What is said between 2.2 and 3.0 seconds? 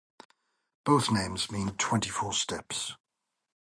Steps.